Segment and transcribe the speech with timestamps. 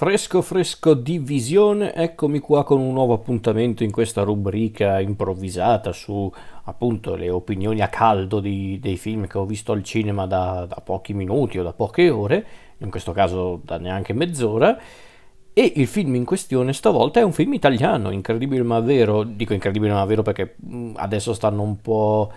[0.00, 6.32] Fresco fresco di visione, eccomi qua con un nuovo appuntamento in questa rubrica improvvisata su
[6.64, 10.80] appunto le opinioni a caldo di, dei film che ho visto al cinema da, da,
[10.82, 12.46] pochi minuti o da poche ore,
[12.78, 14.78] in questo caso da neanche mezz'ora.
[15.52, 19.92] E il film in questione stavolta è un film italiano, incredibile ma vero, dico incredibile
[19.92, 22.32] ma vero perché mm, adesso stanno un po'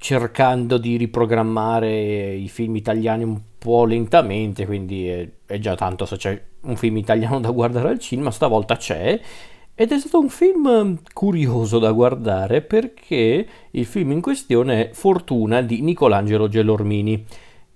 [0.00, 6.16] cercando di riprogrammare i film italiani un po' lentamente, quindi è, è, già tanto se
[6.16, 9.20] c'è un film italiano da guardare al cinema, stavolta c'è.
[9.74, 15.60] Ed è stato un film curioso da guardare perché il film in questione è Fortuna
[15.60, 17.26] di Nicolangelo Gelormini.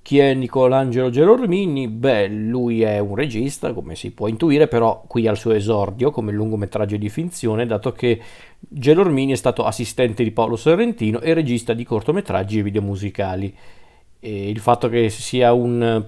[0.04, 1.88] Chi è Nicolangelo Gelormini?
[1.88, 6.30] Beh, lui è un regista, come si può intuire, però qui al suo esordio come
[6.30, 8.20] lungometraggio di finzione, dato che
[8.58, 13.56] Gelormini è stato assistente di Paolo Sorrentino e regista di cortometraggi e video musicali.
[14.20, 16.04] E il fatto che sia un,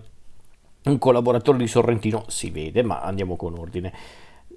[0.84, 3.94] un, collaboratore di Sorrentino si vede, ma andiamo con ordine.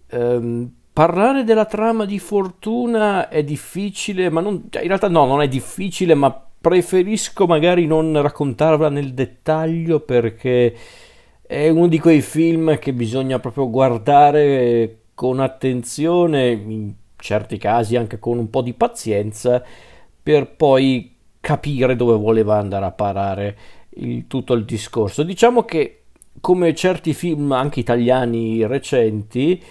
[0.08, 5.41] Ehm, parlare della trama di Fortuna è difficile, ma non, cioè, in realtà no, non
[5.41, 10.75] è difficile, ma preferisco magari non raccontarla nel dettaglio perché
[11.41, 18.19] è uno di quei film che bisogna proprio guardare con attenzione, in certi casi anche
[18.19, 19.63] con un po' di pazienza,
[20.21, 23.57] per poi capire dove voleva andare a parare
[23.95, 25.23] il, tutto il discorso.
[25.23, 26.03] Diciamo che
[26.39, 29.61] come certi film anche italiani recenti,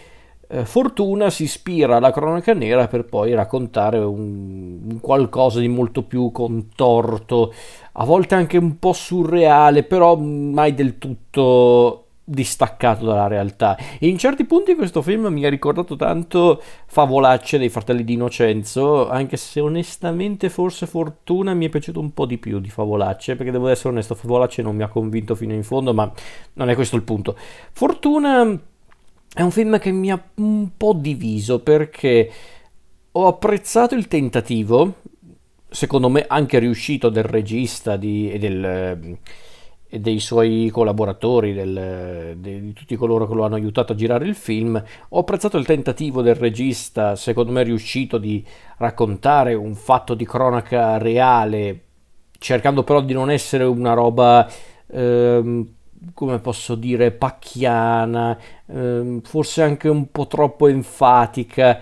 [0.48, 6.30] Fortuna si ispira alla cronaca nera per poi raccontare un, un, qualcosa di molto più
[6.32, 7.52] contorto,
[7.92, 13.76] a volte anche un po' surreale, però mai del tutto distaccato dalla realtà.
[13.98, 19.08] E in certi punti questo film mi ha ricordato tanto Favolacce dei fratelli di Innocenzo,
[19.08, 23.52] anche se onestamente forse Fortuna mi è piaciuto un po' di più di Favolacce, perché
[23.52, 26.10] devo essere onesto, Favolacce non mi ha convinto fino in fondo, ma
[26.54, 27.36] non è questo il punto.
[27.72, 28.58] Fortuna
[29.32, 32.30] è un film che mi ha un po' diviso perché
[33.12, 34.94] ho apprezzato il tentativo,
[35.68, 39.18] secondo me anche riuscito del regista di, e, del,
[39.88, 44.24] e, dei suoi collaboratori, del, de, di tutti coloro che lo hanno aiutato a girare
[44.24, 44.82] il film.
[45.10, 48.44] Ho apprezzato il tentativo del regista, secondo me riuscito di
[48.78, 51.82] raccontare un fatto di cronaca reale,
[52.38, 54.48] cercando però di non essere una roba...
[54.90, 55.76] Ehm,
[56.14, 61.80] come posso dire, pacchiana, ehm, forse anche un po' troppo enfatica.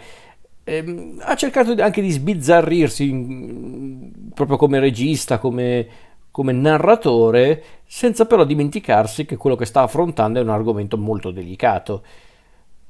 [0.64, 5.86] Ehm, ha cercato anche di sbizzarrirsi in, proprio come regista, come,
[6.30, 12.02] come narratore, senza però dimenticarsi che quello che sta affrontando è un argomento molto delicato.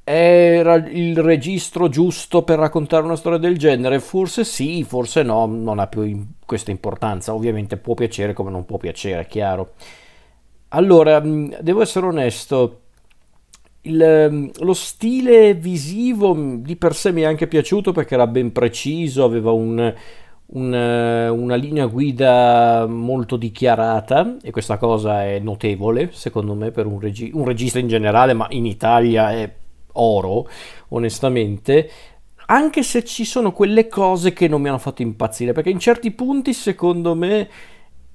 [0.09, 3.99] Era il registro giusto per raccontare una storia del genere?
[3.99, 7.33] Forse sì, forse no, non ha più questa importanza.
[7.33, 9.73] Ovviamente può piacere come non può piacere, è chiaro.
[10.69, 12.81] Allora, mm, devo essere onesto,
[13.81, 18.27] il, mm, lo stile visivo mm, di per sé mi è anche piaciuto perché era
[18.27, 19.93] ben preciso, aveva un,
[20.47, 26.85] un, eh, una linea guida molto dichiarata e questa cosa è notevole secondo me per
[26.85, 29.49] un, regi- un regista in generale, ma in Italia è
[29.93, 30.47] oro,
[30.89, 31.89] onestamente
[32.49, 36.11] anche se ci sono quelle cose che non mi hanno fatto impazzire, perché in certi
[36.11, 37.49] punti, secondo me,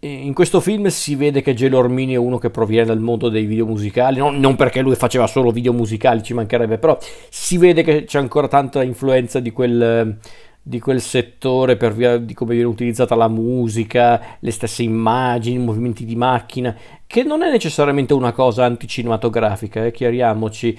[0.04, 3.44] in questo film si vede che Gelo Ormini è uno che proviene dal mondo dei
[3.44, 6.98] video musicali, non, non, perché lui faceva solo video musicali, ci mancherebbe, però
[7.28, 10.18] si vede che c'è ancora tanta influenza di quel,
[10.60, 15.64] di quel settore per via di come viene utilizzata la musica, le stesse immagini, i
[15.64, 16.76] movimenti di macchina,
[17.06, 20.76] che non è necessariamente una cosa anticinematografica, eh, chiariamoci.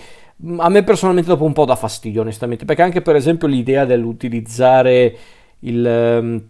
[0.58, 5.18] A me personalmente dopo un po' dà fastidio, onestamente, perché anche per esempio l'idea dell'utilizzare
[5.60, 6.44] il ehm,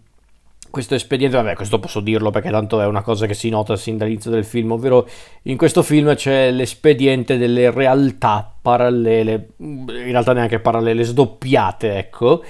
[0.74, 3.96] questo espediente, vabbè, questo posso dirlo perché tanto è una cosa che si nota sin
[3.96, 5.08] dall'inizio del film, ovvero
[5.42, 12.42] in questo film c'è l'espediente delle realtà parallele, in realtà neanche parallele, sdoppiate, ecco,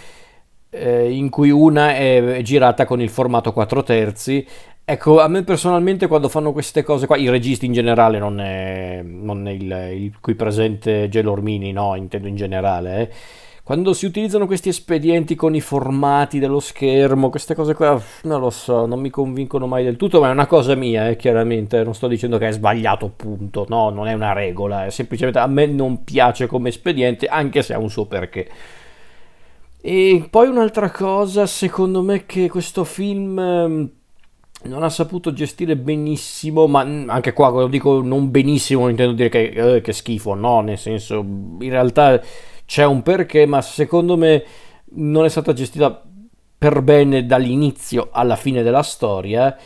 [0.71, 4.47] eh, in cui una è girata con il formato 4 terzi.
[4.87, 9.03] Ecco, a me personalmente quando fanno queste cose qua, i registi in generale, non è,
[9.05, 14.45] non è il, il qui presente Gelormini, no, intendo in generale, eh quando si utilizzano
[14.45, 19.09] questi espedienti con i formati dello schermo, queste cose qua, non lo so, non mi
[19.09, 22.49] convincono mai del tutto, ma è una cosa mia, eh, chiaramente, non sto dicendo che
[22.49, 26.69] è sbagliato, punto, no, non è una regola, è semplicemente a me non piace come
[26.69, 28.51] espediente, anche se ha un suo perché.
[29.81, 33.91] E poi un'altra cosa, secondo me, che questo film ehm,
[34.65, 39.77] non ha saputo gestire benissimo, ma anche qua quando dico non benissimo intendo dire che,
[39.77, 42.21] eh, che schifo, no, nel senso, in realtà
[42.67, 44.45] c'è un perché, ma secondo me
[44.97, 46.03] non è stata gestita
[46.57, 49.57] per bene dall'inizio alla fine della storia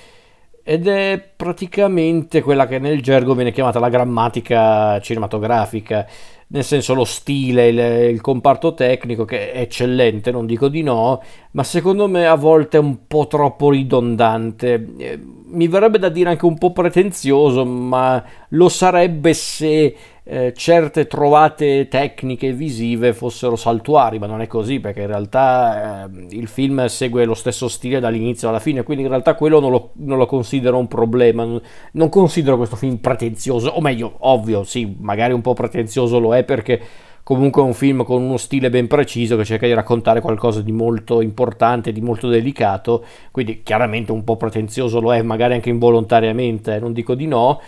[0.71, 6.07] ed è praticamente quella che nel gergo viene chiamata la grammatica cinematografica,
[6.49, 7.79] nel senso lo stile, il,
[8.13, 11.23] il, comparto tecnico che è eccellente, non dico di no,
[11.53, 14.93] ma secondo me a volte è un po' troppo ridondante.
[14.99, 19.97] Eh, mi verrebbe da dire anche un po' pretenzioso, ma lo sarebbe se
[20.31, 26.37] eh, certe trovate tecniche visive fossero saltuari, ma non è così perché in realtà eh,
[26.37, 29.93] il film segue lo stesso stile dall'inizio alla fine, quindi in realtà quello non lo,
[29.95, 34.95] non lo considero un problema, non, non considero questo film pretenzioso, o meglio, ovvio, sì,
[35.01, 36.79] magari un po' pretenzioso lo è perché
[37.23, 40.73] comunque è un film con uno stile ben preciso che cerca di raccontare qualcosa di
[40.73, 46.75] molto importante, di molto delicato, quindi chiaramente un po' pretenzioso lo è, magari anche involontariamente,
[46.75, 47.63] eh, non dico di no,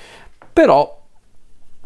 [0.53, 1.00] però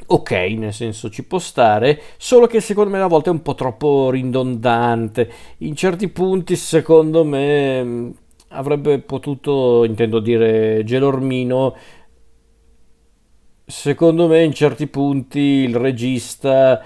[0.06, 3.54] ok, nel senso ci può stare, solo che secondo me a volte è un po'
[3.54, 5.30] troppo ridondante.
[5.58, 8.10] In certi punti, secondo me, mm,
[8.48, 11.74] avrebbe potuto, intendo dire, Gelormino.
[13.66, 16.82] Secondo me, in certi punti, il regista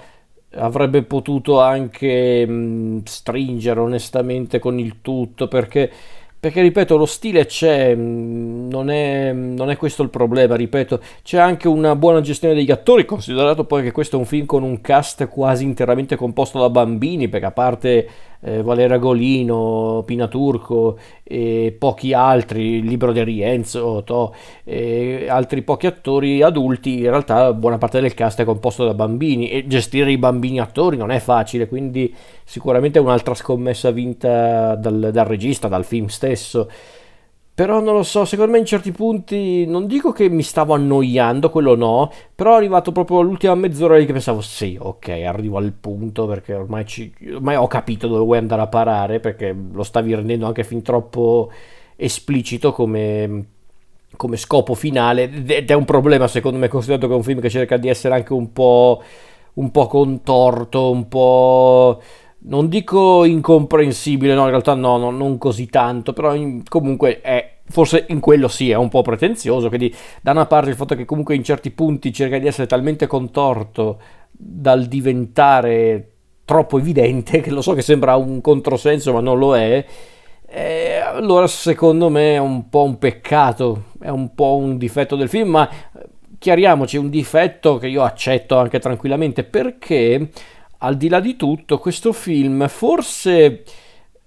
[0.53, 5.91] avrebbe potuto anche mh, mm, stringere onestamente con il tutto perché
[6.39, 11.37] perché ripeto, lo stile c'è, mm, non è, non è, questo il problema, ripeto, c'è
[11.37, 14.79] anche una buona gestione degli attori, considerato poi che questo è un film con un
[14.79, 18.07] cast quasi interamente composto da bambini, perché a parte
[18.41, 24.33] eh, Valera Golino, Pina Turco e pochi altri, il libro di Rienzo, to,
[25.27, 29.67] altri pochi attori adulti, in realtà buona parte del cast è composto da bambini e
[29.67, 32.13] gestire i bambini attori non è facile, quindi
[32.43, 36.69] sicuramente è un'altra scommessa vinta dal, dal regista, dal film stesso.
[37.59, 41.49] Però non lo so, secondo me in certi punti non dico che mi stavo annoiando,
[41.49, 45.73] quello no, però è arrivato proprio all'ultima mezz'ora lì che pensavo sì, ok, arrivo al
[45.73, 50.15] punto perché ormai, ci, ormai ho capito dove vuoi andare a parare perché lo stavi
[50.15, 51.51] rendendo anche fin troppo
[51.97, 53.47] esplicito come,
[54.15, 57.49] come scopo finale ed è un problema secondo me considerato che è un film che
[57.49, 59.03] cerca di essere anche un po',
[59.55, 62.01] un po contorto, un po'
[62.41, 67.57] non dico incomprensibile, no, in realtà no, no non così tanto, però in, comunque è,
[67.67, 71.05] forse in quello sì, è un po' pretenzioso, quindi da una parte il fatto che
[71.05, 73.99] comunque in certi punti cerca di essere talmente contorto
[74.31, 76.11] dal diventare
[76.45, 79.85] troppo evidente, che lo so che sembra un controsenso, ma non lo è,
[80.51, 85.29] eh, allora secondo me è un po' un peccato, è un po' un difetto del
[85.29, 85.69] film, ma
[86.39, 89.43] chiariamoci, un difetto che io accetto anche tranquillamente.
[89.43, 90.29] Perché
[90.79, 93.63] al di là di tutto, questo film forse...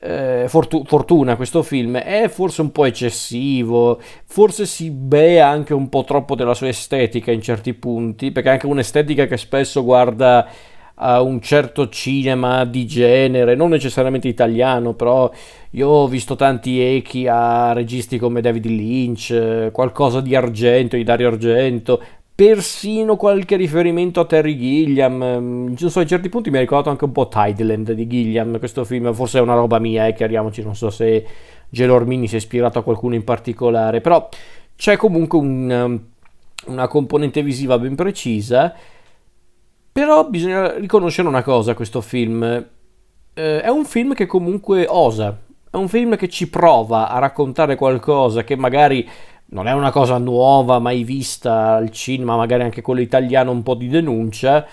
[0.05, 5.89] Eh, fortu- fortuna questo film è forse un po' eccessivo, forse si bea anche un
[5.89, 10.49] po' troppo della sua estetica in certi punti, perché è anche un'estetica che spesso guarda
[10.97, 15.31] a un certo cinema di genere, non necessariamente italiano, però
[15.71, 21.29] io ho visto tanti echi a registi come David Lynch, qualcosa di Argento, di Dario
[21.29, 22.03] Argento,
[22.35, 25.19] persino qualche riferimento a Terry Gilliam.
[25.19, 28.85] Non so, in certi punti mi ha ricordato anche un po' Tideland di Gilliam, questo
[28.85, 31.27] film, forse è una roba mia, eh, chiariamoci, non so se
[31.69, 34.29] Gelormini si è ispirato a qualcuno in particolare, però
[34.77, 38.75] c'è comunque un, um, una componente visiva ben precisa,
[39.93, 45.39] però bisogna riconoscere una cosa a questo film, eh, è un film che comunque osa,
[45.71, 49.09] è un film che ci prova a raccontare qualcosa che magari
[49.53, 53.75] non è una cosa nuova, mai vista al cinema, magari anche quello italiano un po'
[53.75, 54.67] di denuncia,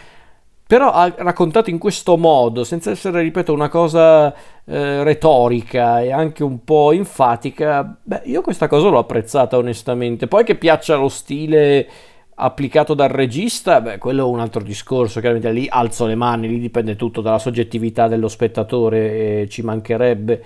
[0.66, 4.34] però ha raccontato in questo modo, senza essere, ripeto, una cosa
[4.66, 10.28] eh, retorica e anche un po' enfatica, beh, io questa cosa l'ho apprezzata onestamente.
[10.28, 11.90] Poi che piaccia lo stile
[12.36, 16.60] applicato dal regista, beh, quello è un altro discorso, chiaramente lì alzo le mani, lì
[16.60, 20.44] dipende tutto dalla soggettività dello spettatore, e ci mancherebbe.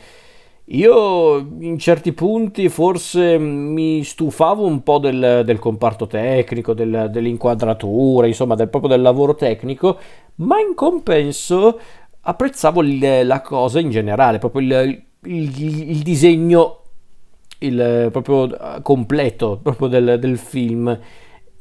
[0.73, 8.25] Io in certi punti forse mi stufavo un po' del, del comparto tecnico, del, dell'inquadratura,
[8.25, 9.97] insomma, del, proprio del lavoro tecnico,
[10.35, 11.79] ma in compenso
[12.21, 16.79] apprezzavo il, la cosa in generale, proprio il, il, il disegno
[17.59, 20.99] il, proprio completo proprio del, del film.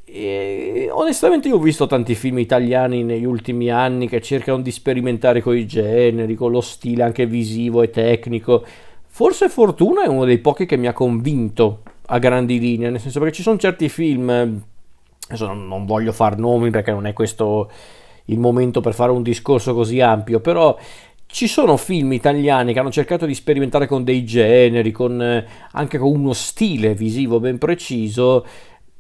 [0.05, 5.43] E onestamente io ho visto tanti film italiani negli ultimi anni che cercano di sperimentare
[5.43, 8.65] con i generi, con lo stile anche visivo e tecnico
[9.15, 13.19] Forse Fortuna è uno dei pochi che mi ha convinto a grandi linee, nel senso
[13.19, 14.31] perché ci sono certi film,
[15.29, 17.71] adesso non voglio far nomi perché non è questo
[18.27, 20.75] il momento per fare un discorso così ampio, però
[21.27, 26.11] ci sono film italiani che hanno cercato di sperimentare con dei generi, con, anche con
[26.11, 28.47] uno stile visivo ben preciso,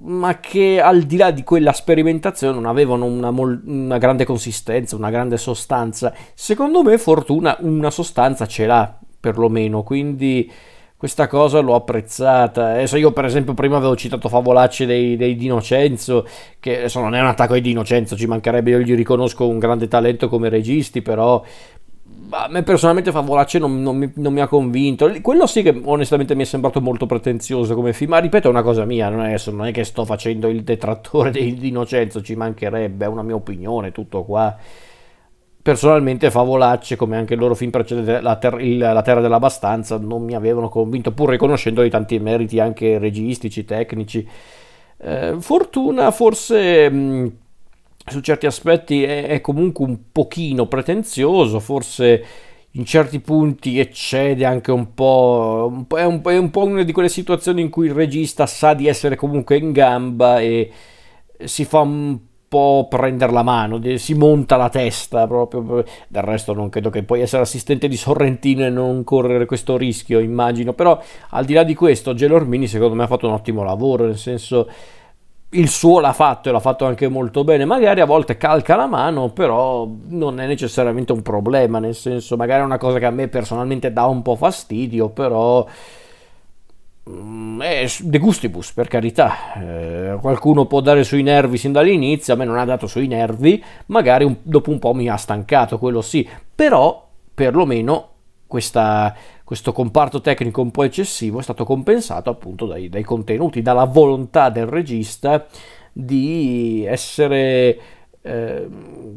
[0.03, 4.95] ma che al di là di quella sperimentazione non avevano una, mol- una grande consistenza,
[4.95, 6.13] una grande sostanza.
[6.35, 10.51] Secondo me Fortuna una sostanza ce l'ha perlomeno, quindi
[10.97, 12.73] questa cosa l'ho apprezzata.
[12.73, 16.27] Adesso io per esempio prima avevo citato Favolacce dei, dei Dinocenzo,
[16.59, 19.87] che adesso non è un attacco ai Dinocenzo, ci mancherebbe, io gli riconosco un grande
[19.87, 21.43] talento come registi, però
[22.31, 25.09] a me personalmente Favolacce non, non, mi, non, mi, ha convinto.
[25.21, 28.63] Quello sì che onestamente mi è sembrato molto pretenzioso come film, ma ripeto è una
[28.63, 33.05] cosa mia, non è, non è che sto facendo il detrattore dei Dinocenzo, ci mancherebbe,
[33.05, 34.57] è una mia opinione, tutto qua
[35.63, 40.25] personalmente Favolacce, come anche il loro film precedente, La, ter- il, la Terra dell'Abastanza, non
[40.25, 44.27] mi avevano convinto, pur riconoscendoli tanti meriti anche registici, tecnici.
[44.99, 47.33] Eh, Fortuna forse mh,
[48.07, 52.25] su certi aspetti è, è, comunque un pochino pretenzioso, forse
[52.73, 56.83] in certi punti eccede anche un po', un po', è, un, è un po' una
[56.83, 60.71] di quelle situazioni in cui il regista sa di essere comunque in gamba e
[61.45, 62.19] si fa un
[62.89, 65.85] prendere la mano, si monta la testa proprio.
[66.09, 70.19] Del resto non credo che puoi essere assistente di Sorrentino e non correre questo rischio,
[70.19, 70.73] immagino.
[70.73, 74.19] Però al di là di questo, Gelormini secondo me ha fatto un ottimo lavoro, nel
[74.19, 74.69] senso
[75.55, 77.65] il suo l'ha fatto e l'ha fatto anche molto bene.
[77.65, 82.63] Magari a volte calca la mano, però non è necessariamente un problema, nel senso magari
[82.63, 85.67] è una cosa che a me personalmente dà un po' fastidio, però
[87.05, 89.55] È de gustibus, per carità.
[89.55, 93.63] Eh, qualcuno può dare sui nervi sin dall'inizio, a me non ha dato sui nervi,
[93.87, 98.11] magari un, dopo un po' mi ha stancato, quello sì, però perlomeno
[98.47, 103.85] questa, questo comparto tecnico un po' eccessivo è stato compensato appunto dai, dai contenuti, dalla
[103.85, 105.47] volontà del regista
[105.93, 107.81] di essere,
[108.21, 108.69] eh,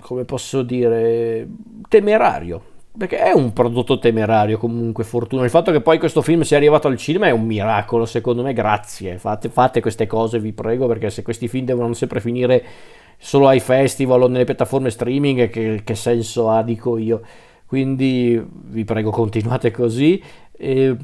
[0.01, 1.47] come posso dire,
[1.87, 5.43] temerario perché è un prodotto temerario comunque Fortuna.
[5.43, 8.53] Il fatto che poi questo film sia arrivato al cinema è un miracolo secondo me
[8.53, 9.17] grazie.
[9.17, 12.63] Fate, fate queste cose vi prego perché se questi film devono sempre finire
[13.17, 17.21] solo ai festival o nelle piattaforme streaming che, che senso ha dico io?
[17.65, 20.21] Quindi vi prego continuate così.
[20.51, 20.95] E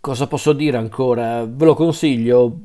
[0.00, 1.44] cosa posso dire ancora?
[1.44, 2.58] Ve lo consiglio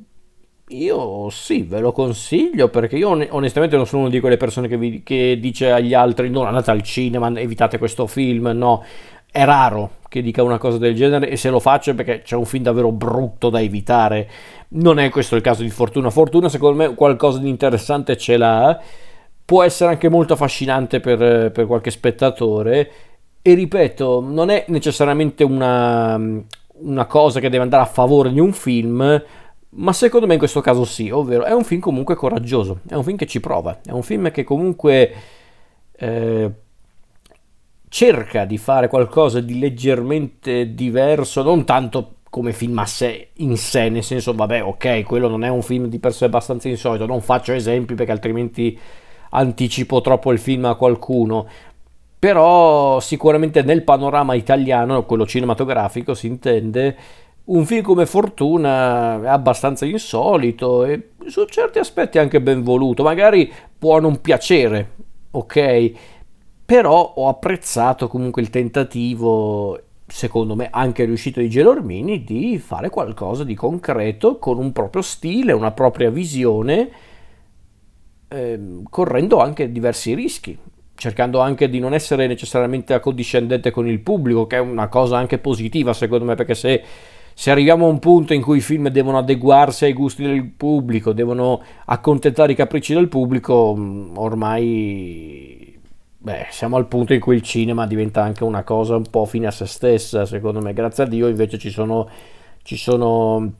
[0.72, 4.78] io sì, ve lo consiglio perché io onestamente non sono una di quelle persone che,
[4.78, 8.84] vi, che dice agli altri non andate al cinema, evitate questo film, no,
[9.32, 12.36] è raro che dica una cosa del genere e se lo faccio è perché c'è
[12.36, 14.30] un film davvero brutto da evitare.
[14.70, 16.10] Non è questo il caso di Fortuna.
[16.10, 18.82] Fortuna secondo me qualcosa di interessante ce l'ha,
[19.46, 22.92] può essere anche molto affascinante per, per qualche spettatore
[23.42, 26.20] e ripeto, non è necessariamente una,
[26.82, 29.24] una cosa che deve andare a favore di un film,
[29.74, 33.04] ma secondo me in questo caso sì, ovvero è un film comunque coraggioso, è un
[33.04, 35.13] film che ci prova, è un film che comunque
[35.94, 36.51] eh,
[37.88, 43.90] cerca di fare qualcosa di leggermente diverso, non tanto come film a sé in sé,
[43.90, 47.22] nel senso vabbè ok, quello non è un film di per sé abbastanza insolito, non
[47.22, 48.78] faccio esempi perché altrimenti
[49.32, 51.48] anticipo troppo il film a qualcuno,
[52.18, 56.96] però sicuramente nel panorama italiano, quello cinematografico si intende,
[57.43, 63.51] un film come Fortuna è abbastanza insolito e su certi aspetti anche ben voluto, magari
[63.77, 64.91] può non piacere,
[65.31, 65.91] ok?
[66.65, 73.43] Però ho apprezzato comunque il tentativo, secondo me anche riuscito di Gelormini, di fare qualcosa
[73.43, 76.89] di concreto con un proprio stile, una propria visione,
[78.27, 80.57] ehm, correndo anche diversi rischi
[81.01, 85.39] cercando anche di non essere necessariamente accondiscendente con il pubblico, che è una cosa anche
[85.39, 86.83] positiva secondo me, perché se
[87.41, 91.12] se arriviamo a un punto in cui i film devono adeguarsi ai gusti del pubblico,
[91.12, 95.75] devono accontentare i capricci del pubblico, mm, ormai
[96.19, 99.48] beh, siamo al punto in cui il cinema diventa anche una cosa un po' fine
[99.48, 100.71] a se stessa, secondo me.
[100.74, 102.07] Grazie a Dio invece ci sono,
[102.62, 103.53] ci sono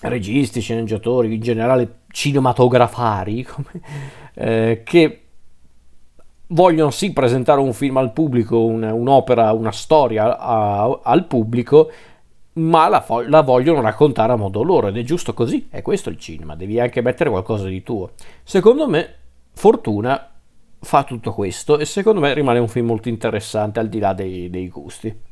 [0.00, 3.70] registi, sceneggiatori, in generale cinematografari, come,
[4.34, 5.22] eh, che
[6.48, 11.88] vogliono sì presentare un film al pubblico, un, un'opera, una storia a, al pubblico,
[12.54, 16.10] ma la, fo- la, vogliono raccontare a modo loro ed è giusto così, è questo
[16.10, 18.12] il cinema, devi anche mettere qualcosa di tuo.
[18.42, 19.16] Secondo me,
[19.54, 20.30] Fortuna
[20.80, 24.50] fa tutto questo e secondo me rimane un film molto interessante al di là dei,
[24.50, 25.30] dei gusti.